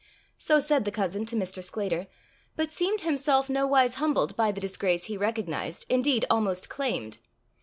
So 0.39 0.59
said 0.59 0.83
the 0.83 0.91
cousin 0.91 1.27
to 1.27 1.35
Mr. 1.35 1.63
Sclater, 1.63 2.07
but 2.55 2.71
seemed 2.71 3.01
himself 3.01 3.51
nowise 3.51 3.97
humbled 4.01 4.35
by 4.35 4.51
the 4.51 4.59
disgrace 4.59 5.03
he 5.03 5.15
recognized, 5.15 5.85
indeed 5.89 6.25
almost 6.27 6.69
claimed. 6.71 7.19